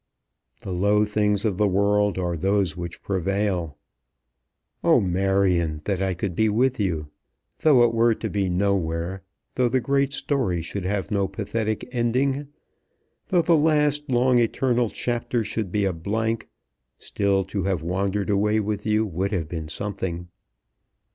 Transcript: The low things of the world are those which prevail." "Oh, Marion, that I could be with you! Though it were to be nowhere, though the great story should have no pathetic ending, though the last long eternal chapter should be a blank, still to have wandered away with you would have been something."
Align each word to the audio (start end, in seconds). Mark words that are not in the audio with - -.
The 0.63 0.71
low 0.73 1.05
things 1.05 1.45
of 1.45 1.57
the 1.57 1.67
world 1.67 2.17
are 2.17 2.35
those 2.35 2.75
which 2.75 3.03
prevail." 3.03 3.77
"Oh, 4.83 4.99
Marion, 4.99 5.81
that 5.85 6.01
I 6.01 6.15
could 6.15 6.35
be 6.35 6.49
with 6.49 6.79
you! 6.79 7.09
Though 7.59 7.83
it 7.83 7.93
were 7.93 8.15
to 8.15 8.27
be 8.27 8.49
nowhere, 8.49 9.21
though 9.53 9.69
the 9.69 9.79
great 9.79 10.11
story 10.11 10.63
should 10.63 10.85
have 10.85 11.11
no 11.11 11.27
pathetic 11.27 11.87
ending, 11.91 12.47
though 13.27 13.43
the 13.43 13.55
last 13.55 14.09
long 14.09 14.39
eternal 14.39 14.89
chapter 14.89 15.43
should 15.43 15.71
be 15.71 15.85
a 15.85 15.93
blank, 15.93 16.47
still 16.97 17.43
to 17.43 17.65
have 17.65 17.83
wandered 17.83 18.31
away 18.31 18.59
with 18.59 18.87
you 18.87 19.05
would 19.05 19.31
have 19.31 19.47
been 19.47 19.67
something." 19.67 20.29